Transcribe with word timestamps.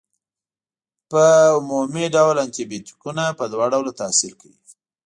په 1.11 1.21
عمومي 1.57 2.05
ډول 2.15 2.35
انټي 2.43 2.63
بیوټیکونه 2.69 3.23
په 3.37 3.43
دوه 3.51 3.65
ډوله 3.73 3.91
تاثیر 4.01 4.33
کوي. 4.41 4.59